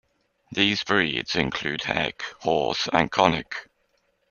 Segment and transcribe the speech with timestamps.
[0.51, 3.67] These breeds include the Heck horse and Konik.